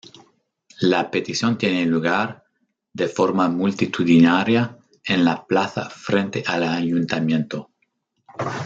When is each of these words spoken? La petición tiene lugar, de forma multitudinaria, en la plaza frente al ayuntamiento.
La 0.81 1.11
petición 1.11 1.59
tiene 1.59 1.85
lugar, 1.85 2.43
de 2.91 3.07
forma 3.07 3.49
multitudinaria, 3.49 4.79
en 5.03 5.23
la 5.23 5.45
plaza 5.45 5.91
frente 5.91 6.43
al 6.47 6.63
ayuntamiento. 6.63 7.69